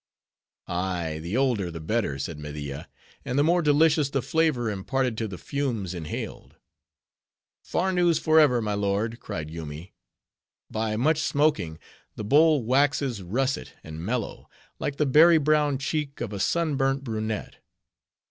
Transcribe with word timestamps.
"Ay, 0.67 1.19
the 1.21 1.37
older 1.37 1.69
the 1.69 1.79
better," 1.79 2.17
said 2.17 2.39
Media, 2.39 2.89
"and 3.23 3.37
the 3.37 3.43
more 3.43 3.61
delicious 3.61 4.09
the 4.09 4.23
flavor 4.23 4.67
imparted 4.71 5.15
to 5.15 5.27
the 5.27 5.37
fumes 5.37 5.93
inhaled." 5.93 6.55
"Farnoos 7.63 8.17
forever! 8.17 8.63
my 8.63 8.73
lord," 8.73 9.19
cried 9.19 9.51
Yoomy. 9.51 9.93
"By 10.71 10.95
much 10.95 11.19
smoking, 11.21 11.77
the 12.15 12.23
bowl 12.23 12.63
waxes 12.63 13.21
russet 13.21 13.75
and 13.83 14.03
mellow, 14.03 14.49
like 14.79 14.95
the 14.95 15.05
berry 15.05 15.37
brown 15.37 15.77
cheek 15.77 16.19
of 16.19 16.33
a 16.33 16.39
sunburnt 16.39 17.03
brunette." 17.03 17.57